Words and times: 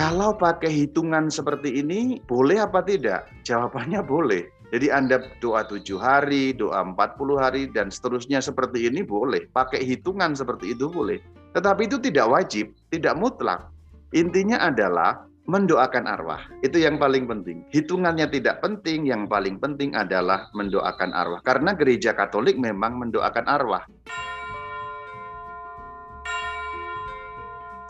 Kalau 0.00 0.32
pakai 0.32 0.72
hitungan 0.72 1.28
seperti 1.28 1.84
ini, 1.84 2.24
boleh 2.24 2.64
apa 2.64 2.80
tidak? 2.80 3.28
Jawabannya 3.44 4.00
boleh. 4.00 4.48
Jadi 4.72 4.88
Anda 4.88 5.28
doa 5.44 5.60
tujuh 5.68 6.00
hari, 6.00 6.56
doa 6.56 6.80
empat 6.80 7.20
puluh 7.20 7.36
hari, 7.36 7.68
dan 7.68 7.92
seterusnya 7.92 8.40
seperti 8.40 8.88
ini 8.88 9.04
boleh. 9.04 9.52
Pakai 9.52 9.84
hitungan 9.84 10.32
seperti 10.32 10.72
itu 10.72 10.88
boleh. 10.88 11.20
Tetapi 11.52 11.84
itu 11.84 12.00
tidak 12.00 12.32
wajib, 12.32 12.72
tidak 12.88 13.12
mutlak. 13.12 13.68
Intinya 14.16 14.72
adalah 14.72 15.20
mendoakan 15.44 16.08
arwah. 16.08 16.48
Itu 16.64 16.80
yang 16.80 16.96
paling 16.96 17.28
penting. 17.28 17.68
Hitungannya 17.68 18.24
tidak 18.32 18.64
penting, 18.64 19.04
yang 19.04 19.28
paling 19.28 19.60
penting 19.60 19.92
adalah 19.92 20.48
mendoakan 20.56 21.12
arwah. 21.12 21.44
Karena 21.44 21.76
gereja 21.76 22.16
Katolik 22.16 22.56
memang 22.56 22.96
mendoakan 22.96 23.44
arwah. 23.44 23.84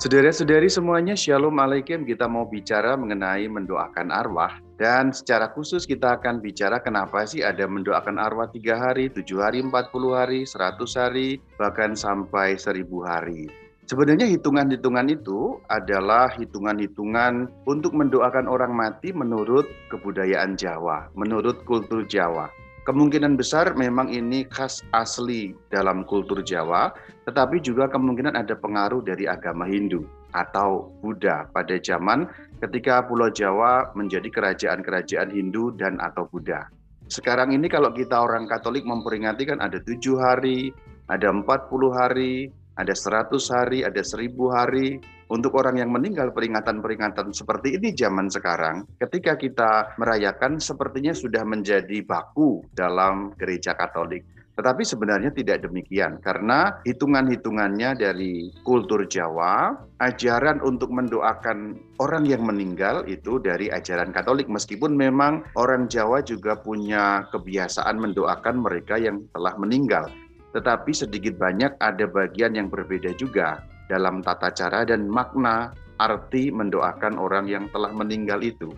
Saudara-saudari 0.00 0.72
semuanya, 0.72 1.12
Shalom 1.12 1.60
Alaikum. 1.60 2.08
Kita 2.08 2.24
mau 2.24 2.48
bicara 2.48 2.96
mengenai 2.96 3.44
mendoakan 3.52 4.08
arwah. 4.08 4.56
Dan 4.80 5.12
secara 5.12 5.52
khusus 5.52 5.84
kita 5.84 6.16
akan 6.16 6.40
bicara 6.40 6.80
kenapa 6.80 7.28
sih 7.28 7.44
ada 7.44 7.68
mendoakan 7.68 8.16
arwah 8.16 8.48
tiga 8.48 8.80
hari, 8.80 9.12
tujuh 9.12 9.44
hari, 9.44 9.60
empat 9.60 9.92
puluh 9.92 10.16
hari, 10.16 10.48
seratus 10.48 10.96
hari, 10.96 11.36
bahkan 11.60 11.92
sampai 11.92 12.56
seribu 12.56 13.04
hari. 13.04 13.52
Sebenarnya 13.92 14.24
hitungan-hitungan 14.24 15.20
itu 15.20 15.60
adalah 15.68 16.32
hitungan-hitungan 16.32 17.52
untuk 17.68 17.92
mendoakan 17.92 18.48
orang 18.48 18.72
mati 18.72 19.12
menurut 19.12 19.68
kebudayaan 19.92 20.56
Jawa, 20.56 21.12
menurut 21.12 21.60
kultur 21.68 22.08
Jawa. 22.08 22.48
Kemungkinan 22.90 23.38
besar 23.38 23.78
memang 23.78 24.10
ini 24.10 24.42
khas 24.50 24.82
asli 24.90 25.54
dalam 25.70 26.02
kultur 26.02 26.42
Jawa, 26.42 26.90
tetapi 27.22 27.62
juga 27.62 27.86
kemungkinan 27.86 28.34
ada 28.34 28.58
pengaruh 28.58 28.98
dari 29.06 29.30
agama 29.30 29.62
Hindu 29.62 30.02
atau 30.34 30.90
Buddha 30.98 31.46
pada 31.54 31.78
zaman 31.78 32.26
ketika 32.58 33.06
Pulau 33.06 33.30
Jawa 33.30 33.94
menjadi 33.94 34.26
kerajaan-kerajaan 34.26 35.30
Hindu 35.30 35.70
dan 35.78 36.02
atau 36.02 36.26
Buddha. 36.34 36.66
Sekarang 37.06 37.54
ini 37.54 37.70
kalau 37.70 37.94
kita 37.94 38.26
orang 38.26 38.50
Katolik 38.50 38.82
memperingati 38.82 39.46
kan 39.46 39.62
ada 39.62 39.78
tujuh 39.78 40.18
hari, 40.18 40.74
ada 41.06 41.30
empat 41.30 41.70
puluh 41.70 41.94
hari, 41.94 42.50
ada 42.74 42.90
seratus 42.90 43.54
hari, 43.54 43.86
ada 43.86 44.02
seribu 44.02 44.50
hari, 44.50 44.98
untuk 45.30 45.54
orang 45.62 45.78
yang 45.78 45.94
meninggal 45.94 46.34
peringatan-peringatan 46.34 47.30
seperti 47.30 47.78
ini 47.78 47.94
zaman 47.94 48.26
sekarang, 48.26 48.82
ketika 48.98 49.38
kita 49.38 49.94
merayakan 49.94 50.58
sepertinya 50.58 51.14
sudah 51.14 51.46
menjadi 51.46 52.02
baku 52.02 52.66
dalam 52.74 53.30
gereja 53.38 53.78
Katolik. 53.78 54.26
Tetapi 54.58 54.82
sebenarnya 54.84 55.30
tidak 55.32 55.64
demikian, 55.64 56.20
karena 56.20 56.82
hitungan-hitungannya 56.84 57.96
dari 57.96 58.52
kultur 58.66 59.08
Jawa, 59.08 59.72
ajaran 60.02 60.60
untuk 60.60 60.92
mendoakan 60.92 61.78
orang 62.02 62.28
yang 62.28 62.44
meninggal 62.44 63.06
itu 63.08 63.40
dari 63.40 63.72
ajaran 63.72 64.12
Katolik, 64.12 64.50
meskipun 64.50 64.98
memang 64.98 65.46
orang 65.56 65.88
Jawa 65.88 66.20
juga 66.26 66.58
punya 66.60 67.24
kebiasaan 67.32 68.02
mendoakan 68.02 68.60
mereka 68.60 69.00
yang 69.00 69.24
telah 69.32 69.54
meninggal. 69.56 70.10
Tetapi 70.52 70.90
sedikit 70.92 71.38
banyak 71.38 71.78
ada 71.78 72.04
bagian 72.10 72.58
yang 72.58 72.68
berbeda 72.68 73.14
juga 73.14 73.64
dalam 73.90 74.22
tata 74.22 74.54
cara 74.54 74.86
dan 74.86 75.10
makna 75.10 75.74
arti 75.98 76.54
mendoakan 76.54 77.18
orang 77.18 77.50
yang 77.50 77.66
telah 77.74 77.90
meninggal 77.90 78.38
itu. 78.40 78.70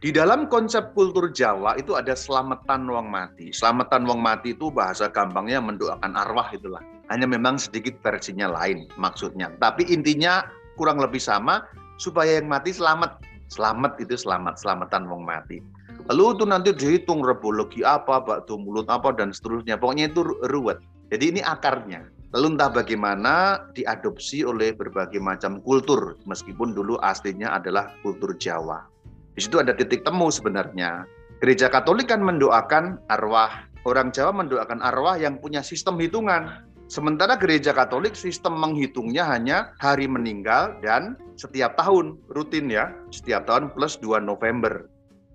Di 0.00 0.08
dalam 0.08 0.48
konsep 0.48 0.96
kultur 0.96 1.28
Jawa 1.28 1.76
itu 1.76 1.92
ada 1.92 2.16
selamatan 2.16 2.88
wong 2.88 3.12
mati. 3.12 3.52
Selamatan 3.52 4.08
wong 4.08 4.24
mati 4.24 4.56
itu 4.56 4.72
bahasa 4.72 5.12
gampangnya 5.12 5.60
mendoakan 5.60 6.16
arwah 6.16 6.48
itulah. 6.56 6.80
Hanya 7.12 7.28
memang 7.28 7.60
sedikit 7.60 8.00
versinya 8.00 8.48
lain 8.48 8.88
maksudnya. 8.96 9.52
Tapi 9.60 9.84
intinya 9.92 10.48
kurang 10.80 11.04
lebih 11.04 11.20
sama 11.20 11.68
supaya 12.00 12.40
yang 12.40 12.48
mati 12.48 12.72
selamat. 12.72 13.20
Selamat 13.52 13.98
itu 14.00 14.16
selamat, 14.16 14.56
selamatan 14.62 15.04
wong 15.04 15.26
mati. 15.26 15.60
Lalu 16.08 16.38
itu 16.38 16.44
nanti 16.48 16.70
dihitung 16.72 17.20
rebologi 17.20 17.84
apa, 17.84 18.24
bakto 18.24 18.56
mulut 18.56 18.88
apa 18.88 19.12
dan 19.12 19.36
seterusnya. 19.36 19.76
Pokoknya 19.76 20.08
itu 20.08 20.24
ruwet. 20.48 20.80
Jadi 21.12 21.36
ini 21.36 21.40
akarnya. 21.44 22.08
Lalu 22.30 22.54
entah 22.54 22.70
bagaimana 22.70 23.66
diadopsi 23.74 24.46
oleh 24.46 24.70
berbagai 24.70 25.18
macam 25.18 25.58
kultur, 25.66 26.14
meskipun 26.30 26.70
dulu 26.70 26.94
aslinya 27.02 27.58
adalah 27.58 27.90
kultur 28.06 28.38
Jawa. 28.38 28.86
Di 29.34 29.42
situ 29.42 29.58
ada 29.58 29.74
titik 29.74 30.06
temu 30.06 30.30
sebenarnya. 30.30 31.02
Gereja 31.42 31.66
Katolik 31.66 32.06
kan 32.06 32.22
mendoakan 32.22 33.02
arwah. 33.10 33.66
Orang 33.82 34.14
Jawa 34.14 34.30
mendoakan 34.30 34.78
arwah 34.78 35.18
yang 35.18 35.42
punya 35.42 35.58
sistem 35.64 35.98
hitungan. 35.98 36.70
Sementara 36.86 37.34
gereja 37.34 37.74
Katolik 37.74 38.14
sistem 38.14 38.58
menghitungnya 38.58 39.26
hanya 39.26 39.74
hari 39.82 40.06
meninggal 40.06 40.74
dan 40.82 41.18
setiap 41.34 41.74
tahun 41.78 42.18
rutin 42.30 42.70
ya, 42.70 42.94
setiap 43.10 43.46
tahun 43.50 43.74
plus 43.74 43.98
2 43.98 44.22
November. 44.22 44.86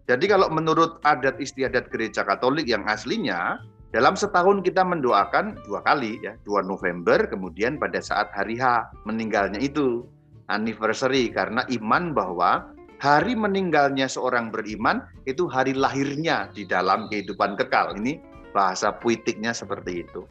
Jadi 0.05 0.29
kalau 0.29 0.47
menurut 0.53 1.01
adat 1.03 1.41
istiadat 1.41 1.89
gereja 1.91 2.21
Katolik 2.23 2.69
yang 2.69 2.85
aslinya, 2.85 3.59
dalam 3.95 4.19
setahun 4.19 4.59
kita 4.59 4.83
mendoakan 4.83 5.55
dua 5.63 5.79
kali 5.79 6.19
ya, 6.19 6.35
2 6.43 6.67
November 6.67 7.31
kemudian 7.31 7.79
pada 7.79 8.03
saat 8.03 8.27
hari 8.35 8.59
H 8.59 8.91
meninggalnya 9.07 9.55
itu 9.63 10.03
anniversary 10.51 11.31
karena 11.31 11.63
iman 11.79 12.11
bahwa 12.11 12.75
hari 12.99 13.39
meninggalnya 13.39 14.11
seorang 14.11 14.51
beriman 14.51 14.99
itu 15.23 15.47
hari 15.47 15.71
lahirnya 15.71 16.51
di 16.51 16.67
dalam 16.67 17.07
kehidupan 17.07 17.55
kekal. 17.55 17.95
Ini 17.95 18.19
bahasa 18.51 18.91
puitiknya 18.91 19.55
seperti 19.55 20.03
itu. 20.03 20.27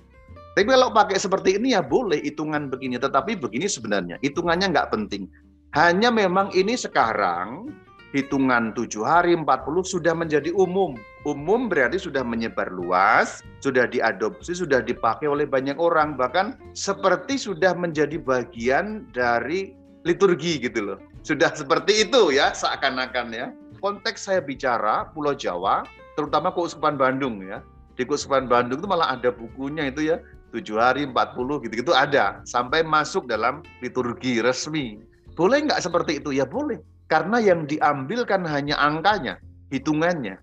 Tapi 0.52 0.68
kalau 0.68 0.92
pakai 0.92 1.16
seperti 1.16 1.56
ini 1.56 1.72
ya 1.72 1.80
boleh 1.80 2.20
hitungan 2.20 2.68
begini, 2.68 3.00
tetapi 3.00 3.32
begini 3.40 3.64
sebenarnya 3.64 4.20
hitungannya 4.20 4.76
nggak 4.76 4.92
penting. 4.92 5.24
Hanya 5.72 6.12
memang 6.12 6.52
ini 6.52 6.76
sekarang 6.76 7.72
hitungan 8.14 8.70
tujuh 8.78 9.02
hari 9.02 9.34
40 9.34 9.82
sudah 9.82 10.14
menjadi 10.14 10.54
umum. 10.54 10.94
Umum 11.26 11.66
berarti 11.66 11.98
sudah 11.98 12.22
menyebar 12.22 12.70
luas, 12.70 13.42
sudah 13.58 13.90
diadopsi, 13.90 14.54
sudah 14.54 14.78
dipakai 14.80 15.26
oleh 15.26 15.44
banyak 15.44 15.74
orang, 15.82 16.14
bahkan 16.14 16.54
seperti 16.78 17.34
sudah 17.34 17.74
menjadi 17.74 18.22
bagian 18.22 19.10
dari 19.10 19.74
liturgi 20.06 20.62
gitu 20.62 20.94
loh. 20.94 20.98
Sudah 21.26 21.50
seperti 21.50 22.06
itu 22.06 22.30
ya 22.30 22.54
seakan-akan 22.54 23.34
ya. 23.34 23.46
Konteks 23.82 24.30
saya 24.30 24.40
bicara 24.40 25.10
Pulau 25.10 25.34
Jawa, 25.34 25.82
terutama 26.14 26.54
Keuskupan 26.54 26.94
Bandung 26.94 27.42
ya. 27.42 27.60
Di 27.98 28.06
Keuskupan 28.06 28.46
Bandung 28.46 28.78
itu 28.78 28.88
malah 28.88 29.18
ada 29.18 29.34
bukunya 29.34 29.90
itu 29.90 30.14
ya, 30.14 30.22
tujuh 30.54 30.78
hari 30.78 31.02
40 31.10 31.66
gitu-gitu 31.66 31.90
ada 31.90 32.44
sampai 32.46 32.86
masuk 32.86 33.26
dalam 33.26 33.64
liturgi 33.82 34.38
resmi. 34.38 35.02
Boleh 35.34 35.66
nggak 35.66 35.82
seperti 35.82 36.22
itu? 36.22 36.30
Ya 36.30 36.46
boleh. 36.46 36.78
Karena 37.14 37.38
yang 37.38 37.70
diambil 37.70 38.26
kan 38.26 38.42
hanya 38.42 38.74
angkanya, 38.74 39.38
hitungannya, 39.70 40.34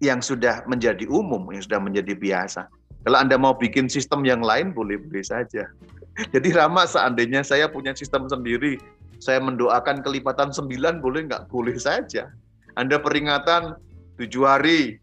yang 0.00 0.24
sudah 0.24 0.64
menjadi 0.64 1.04
umum, 1.04 1.52
yang 1.52 1.60
sudah 1.60 1.76
menjadi 1.76 2.16
biasa. 2.16 2.64
Kalau 3.04 3.20
Anda 3.20 3.36
mau 3.36 3.52
bikin 3.52 3.92
sistem 3.92 4.24
yang 4.24 4.40
lain, 4.40 4.72
boleh-boleh 4.72 5.20
saja. 5.20 5.68
Jadi 6.32 6.48
Rama 6.56 6.88
seandainya 6.88 7.44
saya 7.44 7.68
punya 7.68 7.92
sistem 7.92 8.24
sendiri, 8.24 8.80
saya 9.20 9.36
mendoakan 9.36 10.00
kelipatan 10.00 10.48
sembilan, 10.48 11.04
boleh 11.04 11.28
nggak? 11.28 11.52
Boleh 11.52 11.76
saja. 11.76 12.32
Anda 12.80 12.96
peringatan 12.96 13.76
tujuh 14.16 14.48
hari, 14.48 14.96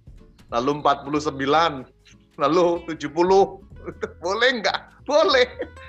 lalu 0.50 0.82
49, 0.82 1.38
lalu 2.42 2.66
70, 2.90 2.98
boleh 4.24 4.50
nggak? 4.62 4.80
Boleh. 5.06 5.48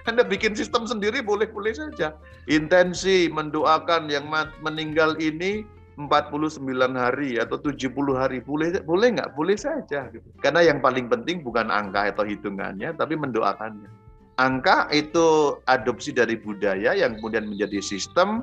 Anda 0.09 0.25
bikin 0.25 0.57
sistem 0.57 0.89
sendiri 0.89 1.21
boleh-boleh 1.21 1.77
saja. 1.77 2.17
Intensi 2.51 3.31
mendoakan 3.31 4.11
yang 4.11 4.27
meninggal 4.65 5.15
ini 5.23 5.63
49 6.01 6.65
hari 6.97 7.37
atau 7.37 7.61
70 7.61 7.93
hari 8.17 8.41
boleh 8.41 8.81
boleh 8.83 9.09
nggak 9.13 9.37
boleh 9.37 9.57
saja 9.61 10.09
gitu. 10.09 10.25
karena 10.41 10.65
yang 10.65 10.79
paling 10.81 11.07
penting 11.13 11.45
bukan 11.45 11.69
angka 11.69 12.09
atau 12.17 12.25
hitungannya 12.25 12.97
tapi 12.97 13.13
mendoakannya 13.13 13.89
angka 14.41 14.89
itu 14.91 15.59
adopsi 15.69 16.17
dari 16.17 16.41
budaya 16.41 16.97
yang 16.97 17.21
kemudian 17.21 17.45
menjadi 17.45 17.85
sistem 17.85 18.41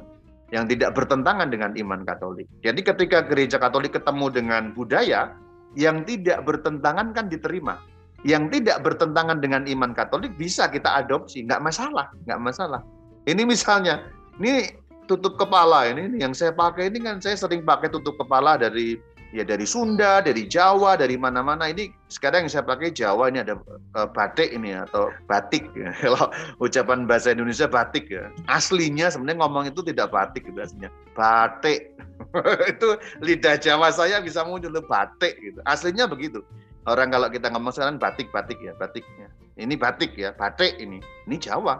yang 0.54 0.66
tidak 0.70 0.94
bertentangan 0.94 1.50
dengan 1.50 1.74
iman 1.74 2.06
Katolik 2.06 2.46
jadi 2.62 2.78
ketika 2.78 3.26
gereja 3.26 3.58
Katolik 3.58 3.98
ketemu 3.98 4.30
dengan 4.30 4.64
budaya 4.78 5.34
yang 5.74 6.06
tidak 6.06 6.46
bertentangan 6.46 7.14
kan 7.18 7.30
diterima 7.30 7.82
yang 8.28 8.52
tidak 8.52 8.84
bertentangan 8.84 9.40
dengan 9.40 9.64
iman 9.70 9.96
Katolik 9.96 10.36
bisa 10.36 10.68
kita 10.68 11.04
adopsi, 11.06 11.48
nggak 11.48 11.64
masalah, 11.64 12.12
nggak 12.28 12.40
masalah. 12.42 12.82
Ini 13.28 13.48
misalnya, 13.48 14.08
ini 14.40 14.74
tutup 15.08 15.40
kepala 15.40 15.90
ini, 15.90 16.06
ini 16.06 16.18
yang 16.22 16.36
saya 16.36 16.54
pakai 16.54 16.92
ini 16.92 17.02
kan 17.02 17.18
saya 17.24 17.40
sering 17.40 17.66
pakai 17.66 17.90
tutup 17.90 18.20
kepala 18.20 18.60
dari 18.60 19.00
ya 19.30 19.46
dari 19.46 19.66
Sunda, 19.66 20.22
dari 20.22 20.46
Jawa, 20.50 20.98
dari 20.98 21.18
mana-mana. 21.18 21.70
Ini 21.70 21.90
sekarang 22.10 22.46
yang 22.46 22.52
saya 22.52 22.66
pakai 22.66 22.94
Jawa 22.94 23.30
ini 23.30 23.42
ada 23.42 23.58
uh, 23.98 24.08
batik 24.10 24.54
ini 24.54 24.74
atau 24.74 25.14
batik. 25.30 25.70
Ya. 25.78 25.94
Kalau 26.02 26.30
ucapan 26.62 27.06
bahasa 27.06 27.34
Indonesia 27.34 27.70
batik 27.70 28.10
ya. 28.10 28.30
Aslinya 28.50 29.10
sebenarnya 29.14 29.46
ngomong 29.46 29.66
itu 29.70 29.82
tidak 29.86 30.14
batik 30.14 30.50
aslinya. 30.58 30.90
Batik. 31.14 31.94
itu 32.72 32.90
lidah 33.24 33.56
Jawa 33.58 33.90
saya 33.94 34.22
bisa 34.22 34.44
muncul 34.46 34.74
batik 34.86 35.38
gitu. 35.42 35.60
Aslinya 35.66 36.10
begitu. 36.10 36.42
Orang 36.90 37.14
kalau 37.14 37.30
kita 37.30 37.54
ngomong 37.54 37.70
sekarang 37.70 38.02
batik-batik 38.02 38.58
ya, 38.58 38.74
batiknya. 38.74 39.30
Ini 39.62 39.78
batik 39.78 40.18
ya, 40.18 40.34
batik 40.34 40.82
ini. 40.82 40.98
Ini 41.30 41.38
Jawa. 41.38 41.78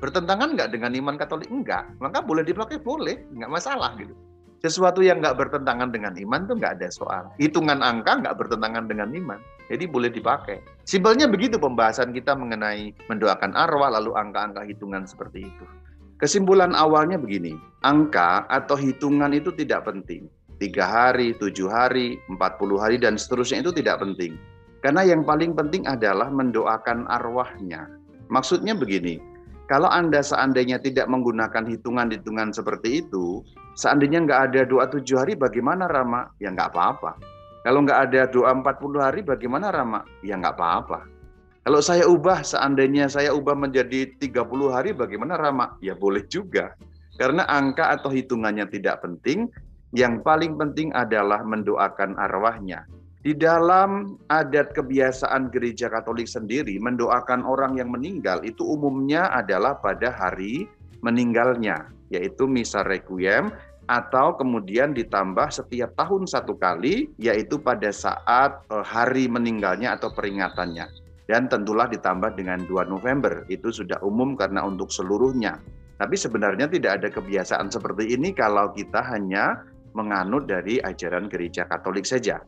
Bertentangan 0.00 0.56
nggak 0.56 0.72
dengan 0.72 0.96
iman 0.96 1.20
Katolik? 1.20 1.52
Enggak. 1.52 1.84
Maka 2.00 2.24
boleh 2.24 2.40
dipakai, 2.40 2.80
boleh. 2.80 3.20
Nggak 3.36 3.52
masalah 3.52 3.92
gitu. 4.00 4.16
Sesuatu 4.64 5.04
yang 5.04 5.20
nggak 5.20 5.36
bertentangan 5.36 5.92
dengan 5.92 6.16
iman 6.16 6.48
tuh 6.48 6.56
nggak 6.56 6.80
ada 6.80 6.88
soal. 6.88 7.28
Hitungan 7.36 7.84
angka 7.84 8.24
nggak 8.24 8.36
bertentangan 8.40 8.88
dengan 8.88 9.12
iman. 9.12 9.40
Jadi 9.68 9.84
boleh 9.84 10.08
dipakai. 10.08 10.64
Simpelnya 10.88 11.28
begitu 11.28 11.60
pembahasan 11.60 12.16
kita 12.16 12.32
mengenai 12.32 12.96
mendoakan 13.12 13.52
arwah 13.52 13.92
lalu 13.92 14.16
angka-angka 14.16 14.64
hitungan 14.64 15.04
seperti 15.04 15.44
itu. 15.44 15.64
Kesimpulan 16.16 16.72
awalnya 16.72 17.20
begini, 17.20 17.52
angka 17.84 18.48
atau 18.48 18.72
hitungan 18.72 19.36
itu 19.36 19.52
tidak 19.52 19.84
penting. 19.84 20.32
Tiga 20.56 20.88
hari, 20.88 21.36
tujuh 21.36 21.68
hari, 21.68 22.16
empat 22.32 22.56
puluh 22.56 22.80
hari, 22.80 22.96
dan 22.96 23.20
seterusnya 23.20 23.60
itu 23.60 23.76
tidak 23.76 24.00
penting. 24.00 24.40
Karena 24.80 25.04
yang 25.04 25.26
paling 25.26 25.52
penting 25.52 25.84
adalah 25.84 26.32
mendoakan 26.32 27.04
arwahnya. 27.12 27.92
Maksudnya 28.32 28.72
begini, 28.72 29.20
kalau 29.66 29.90
Anda 29.90 30.22
seandainya 30.22 30.78
tidak 30.78 31.10
menggunakan 31.10 31.66
hitungan-hitungan 31.66 32.54
seperti 32.54 33.02
itu, 33.02 33.42
seandainya 33.74 34.22
nggak 34.22 34.40
ada 34.48 34.60
doa 34.62 34.86
tujuh 34.86 35.18
hari, 35.18 35.34
bagaimana 35.34 35.90
Rama? 35.90 36.30
Ya 36.38 36.54
nggak 36.54 36.70
apa-apa. 36.70 37.18
Kalau 37.66 37.82
nggak 37.82 38.00
ada 38.08 38.30
doa 38.30 38.54
40 38.54 39.02
hari, 39.02 39.20
bagaimana 39.26 39.74
Rama? 39.74 40.06
Ya 40.22 40.38
nggak 40.38 40.54
apa-apa. 40.54 41.02
Kalau 41.66 41.82
saya 41.82 42.06
ubah, 42.06 42.46
seandainya 42.46 43.10
saya 43.10 43.34
ubah 43.34 43.58
menjadi 43.58 44.14
30 44.22 44.70
hari, 44.70 44.94
bagaimana 44.94 45.34
Rama? 45.34 45.74
Ya 45.82 45.98
boleh 45.98 46.22
juga. 46.30 46.78
Karena 47.18 47.42
angka 47.50 47.90
atau 47.90 48.14
hitungannya 48.14 48.70
tidak 48.70 49.02
penting, 49.02 49.50
yang 49.96 50.20
paling 50.20 50.60
penting 50.60 50.92
adalah 50.92 51.40
mendoakan 51.40 52.20
arwahnya. 52.20 52.84
Di 53.24 53.32
dalam 53.32 54.20
adat 54.30 54.76
kebiasaan 54.76 55.50
gereja 55.50 55.88
Katolik 55.90 56.28
sendiri, 56.28 56.76
mendoakan 56.78 57.42
orang 57.42 57.80
yang 57.80 57.90
meninggal 57.90 58.44
itu 58.44 58.62
umumnya 58.62 59.32
adalah 59.32 59.80
pada 59.80 60.12
hari 60.12 60.68
meninggalnya, 61.00 61.90
yaitu 62.12 62.46
misa 62.46 62.84
requiem 62.86 63.50
atau 63.88 64.36
kemudian 64.36 64.94
ditambah 64.94 65.48
setiap 65.50 65.96
tahun 65.98 66.28
satu 66.28 66.54
kali, 66.60 67.10
yaitu 67.18 67.58
pada 67.58 67.90
saat 67.90 68.62
eh, 68.68 68.84
hari 68.84 69.26
meninggalnya 69.26 69.96
atau 69.96 70.12
peringatannya. 70.12 70.86
Dan 71.26 71.50
tentulah 71.50 71.90
ditambah 71.90 72.38
dengan 72.38 72.62
2 72.70 72.86
November, 72.86 73.42
itu 73.50 73.74
sudah 73.74 73.98
umum 74.06 74.38
karena 74.38 74.62
untuk 74.62 74.94
seluruhnya. 74.94 75.58
Tapi 75.98 76.14
sebenarnya 76.14 76.70
tidak 76.70 77.02
ada 77.02 77.08
kebiasaan 77.10 77.72
seperti 77.72 78.14
ini 78.14 78.30
kalau 78.30 78.70
kita 78.70 79.02
hanya 79.02 79.66
menganut 79.96 80.44
dari 80.44 80.76
ajaran 80.84 81.32
gereja 81.32 81.64
Katolik 81.64 82.04
saja. 82.04 82.44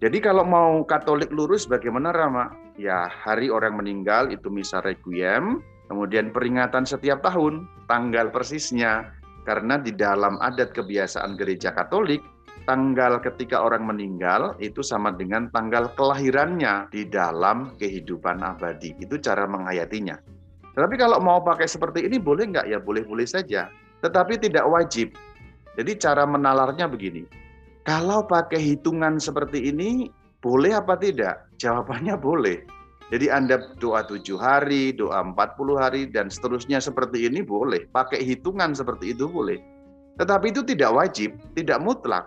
Jadi 0.00 0.18
kalau 0.24 0.44
mau 0.44 0.80
Katolik 0.88 1.28
lurus 1.28 1.68
bagaimana 1.68 2.12
Rama? 2.12 2.52
Ya 2.80 3.08
hari 3.08 3.52
orang 3.52 3.76
meninggal 3.76 4.32
itu 4.32 4.48
misa 4.48 4.80
requiem, 4.80 5.60
kemudian 5.92 6.32
peringatan 6.32 6.88
setiap 6.88 7.20
tahun, 7.20 7.68
tanggal 7.88 8.32
persisnya. 8.32 9.12
Karena 9.46 9.78
di 9.78 9.94
dalam 9.94 10.42
adat 10.42 10.74
kebiasaan 10.74 11.38
gereja 11.38 11.70
Katolik, 11.70 12.18
tanggal 12.66 13.22
ketika 13.22 13.62
orang 13.62 13.86
meninggal 13.86 14.58
itu 14.58 14.82
sama 14.82 15.14
dengan 15.14 15.46
tanggal 15.54 15.94
kelahirannya 15.94 16.90
di 16.90 17.06
dalam 17.06 17.78
kehidupan 17.78 18.42
abadi. 18.42 18.92
Itu 18.98 19.22
cara 19.22 19.46
menghayatinya. 19.46 20.18
Tetapi 20.76 20.94
kalau 21.00 21.22
mau 21.22 21.40
pakai 21.40 21.70
seperti 21.70 22.04
ini 22.04 22.20
boleh 22.20 22.52
nggak? 22.52 22.66
Ya 22.68 22.82
boleh-boleh 22.82 23.24
saja. 23.24 23.70
Tetapi 24.04 24.36
tidak 24.42 24.66
wajib. 24.68 25.16
Jadi 25.76 25.92
cara 26.00 26.24
menalarnya 26.24 26.88
begini 26.88 27.46
kalau 27.86 28.26
pakai 28.26 28.58
hitungan 28.58 29.22
seperti 29.22 29.70
ini, 29.70 30.10
boleh 30.42 30.74
apa 30.74 30.98
tidak? 30.98 31.46
Jawabannya 31.62 32.18
boleh. 32.18 32.66
Jadi 33.14 33.30
Anda 33.30 33.62
doa 33.78 34.02
tujuh 34.02 34.34
hari, 34.34 34.90
doa 34.90 35.22
empat 35.22 35.54
puluh 35.54 35.78
hari, 35.78 36.10
dan 36.10 36.26
seterusnya 36.26 36.82
seperti 36.82 37.30
ini 37.30 37.46
boleh. 37.46 37.86
Pakai 37.94 38.26
hitungan 38.26 38.74
seperti 38.74 39.14
itu 39.14 39.30
boleh. 39.30 39.62
Tetapi 40.18 40.50
itu 40.50 40.66
tidak 40.66 40.98
wajib, 40.98 41.38
tidak 41.54 41.78
mutlak. 41.78 42.26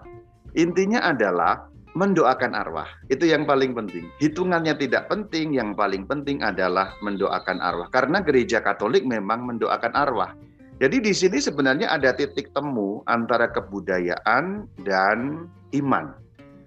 Intinya 0.56 1.04
adalah 1.04 1.68
mendoakan 1.92 2.56
arwah. 2.56 2.88
Itu 3.12 3.28
yang 3.28 3.44
paling 3.44 3.76
penting. 3.76 4.08
Hitungannya 4.24 4.80
tidak 4.80 5.12
penting, 5.12 5.60
yang 5.60 5.76
paling 5.76 6.08
penting 6.08 6.40
adalah 6.40 6.96
mendoakan 7.04 7.60
arwah. 7.60 7.92
Karena 7.92 8.24
gereja 8.24 8.64
Katolik 8.64 9.04
memang 9.04 9.44
mendoakan 9.44 9.92
arwah. 9.92 10.32
Jadi 10.80 11.04
di 11.04 11.12
sini 11.12 11.44
sebenarnya 11.44 11.92
ada 11.92 12.16
titik 12.16 12.56
temu 12.56 13.04
antara 13.04 13.52
kebudayaan 13.52 14.64
dan 14.88 15.52
iman. 15.76 16.16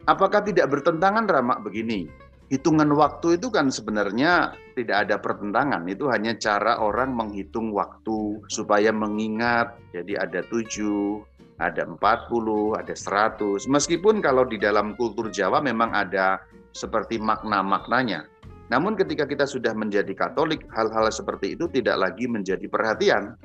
Apakah 0.04 0.44
tidak 0.44 0.68
bertentangan 0.68 1.24
Ramak 1.24 1.64
begini? 1.64 2.12
Hitungan 2.52 2.92
waktu 2.92 3.40
itu 3.40 3.48
kan 3.48 3.72
sebenarnya 3.72 4.52
tidak 4.76 5.08
ada 5.08 5.16
pertentangan. 5.16 5.88
Itu 5.88 6.12
hanya 6.12 6.36
cara 6.36 6.76
orang 6.76 7.16
menghitung 7.16 7.72
waktu 7.72 8.44
supaya 8.52 8.92
mengingat. 8.92 9.80
Jadi 9.96 10.20
ada 10.20 10.44
tujuh, 10.44 11.24
ada 11.56 11.88
empat 11.88 12.28
puluh, 12.28 12.76
ada 12.76 12.92
seratus. 12.92 13.64
Meskipun 13.64 14.20
kalau 14.20 14.44
di 14.44 14.60
dalam 14.60 14.92
kultur 15.00 15.32
Jawa 15.32 15.64
memang 15.64 15.88
ada 15.96 16.36
seperti 16.76 17.16
makna-maknanya. 17.16 18.28
Namun 18.68 18.92
ketika 19.00 19.24
kita 19.24 19.48
sudah 19.48 19.72
menjadi 19.72 20.12
Katolik, 20.12 20.68
hal-hal 20.76 21.08
seperti 21.08 21.56
itu 21.56 21.64
tidak 21.72 21.96
lagi 21.96 22.28
menjadi 22.28 22.68
perhatian 22.68 23.36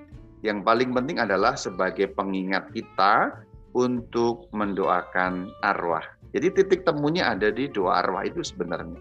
yang 0.46 0.62
paling 0.62 0.94
penting 0.94 1.18
adalah 1.18 1.58
sebagai 1.58 2.14
pengingat 2.14 2.70
kita 2.76 3.42
untuk 3.74 4.50
mendoakan 4.54 5.50
arwah. 5.66 6.04
Jadi 6.34 6.62
titik 6.62 6.82
temunya 6.86 7.34
ada 7.34 7.50
di 7.50 7.72
doa 7.72 8.04
arwah 8.04 8.28
itu 8.28 8.44
sebenarnya. 8.44 9.00